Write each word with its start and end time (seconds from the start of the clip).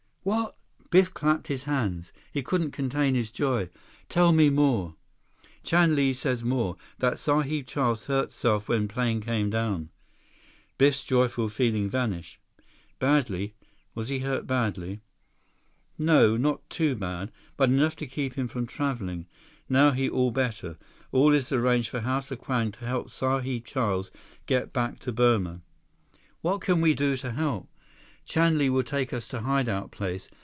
"What!" 0.23 0.55
Biff 0.91 1.11
clapped 1.15 1.47
his 1.47 1.63
hands. 1.63 2.13
He 2.31 2.43
couldn't 2.43 2.69
contain 2.73 3.15
his 3.15 3.31
joy. 3.31 3.69
"Tell 4.07 4.31
me 4.31 4.51
more." 4.51 4.93
"Chan 5.63 5.95
Li 5.95 6.13
says 6.13 6.43
more, 6.43 6.77
that 6.99 7.17
Sahib 7.17 7.65
Charles 7.65 8.05
hurt 8.05 8.31
self 8.31 8.69
when 8.69 8.87
plane 8.87 9.21
come 9.21 9.49
down." 9.49 9.89
Biff's 10.77 11.03
joyful 11.03 11.49
feeling 11.49 11.89
vanished. 11.89 12.37
"Badly? 12.99 13.55
Was 13.95 14.09
he 14.09 14.19
hurt 14.19 14.45
badly?" 14.45 15.01
142 15.97 16.05
"No. 16.05 16.37
Not 16.37 16.69
too 16.69 16.95
bad. 16.95 17.31
But 17.57 17.69
enough 17.71 17.95
to 17.95 18.05
keep 18.05 18.35
him 18.35 18.47
from 18.47 18.67
traveling. 18.67 19.25
Now 19.67 19.89
he 19.89 20.07
all 20.07 20.29
better. 20.29 20.77
All 21.11 21.33
is 21.33 21.51
arranged 21.51 21.89
for 21.89 22.01
House 22.01 22.29
of 22.29 22.37
Kwang 22.37 22.71
to 22.73 22.85
help 22.85 23.09
Sahib 23.09 23.65
Charles 23.65 24.11
get 24.45 24.71
back 24.71 24.99
to 24.99 25.11
Burma." 25.11 25.61
"What 26.41 26.61
can 26.61 26.79
we 26.79 26.93
do 26.93 27.17
to 27.17 27.31
help?" 27.31 27.69
"Chan 28.23 28.57
Li 28.59 28.69
will 28.69 28.83
take 28.83 29.11
us 29.13 29.27
to 29.27 29.41
hide 29.41 29.67
out 29.67 29.89
place. 29.91 30.29